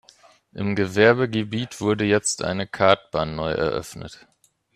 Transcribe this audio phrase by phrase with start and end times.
[0.53, 4.25] Im Gewerbegebiet wurde jetzt eine Kartbahn neu eröffnet.